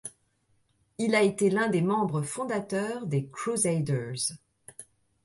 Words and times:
Il 0.97 1.13
a 1.13 1.21
été 1.21 1.51
l'un 1.51 1.67
des 1.67 1.83
membres 1.83 2.23
fondateurs 2.23 3.05
des 3.05 3.27
Crusaders. 3.29 4.31